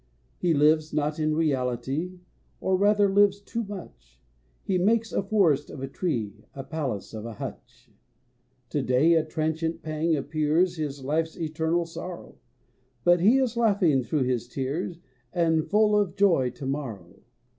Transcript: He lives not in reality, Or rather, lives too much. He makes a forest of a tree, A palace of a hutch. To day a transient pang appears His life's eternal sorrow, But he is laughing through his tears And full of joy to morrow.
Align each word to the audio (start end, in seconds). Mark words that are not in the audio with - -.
He 0.39 0.55
lives 0.55 0.93
not 0.95 1.19
in 1.19 1.35
reality, 1.35 2.17
Or 2.59 2.75
rather, 2.75 3.07
lives 3.07 3.39
too 3.39 3.63
much. 3.63 4.19
He 4.63 4.79
makes 4.79 5.11
a 5.13 5.21
forest 5.21 5.69
of 5.69 5.79
a 5.83 5.87
tree, 5.87 6.43
A 6.55 6.63
palace 6.63 7.13
of 7.13 7.23
a 7.27 7.33
hutch. 7.33 7.91
To 8.71 8.81
day 8.81 9.13
a 9.13 9.23
transient 9.23 9.83
pang 9.83 10.15
appears 10.15 10.77
His 10.77 11.03
life's 11.03 11.37
eternal 11.37 11.85
sorrow, 11.85 12.39
But 13.03 13.19
he 13.19 13.37
is 13.37 13.55
laughing 13.55 14.01
through 14.01 14.23
his 14.23 14.47
tears 14.47 14.97
And 15.33 15.69
full 15.69 15.95
of 15.95 16.15
joy 16.15 16.49
to 16.49 16.65
morrow. 16.65 17.19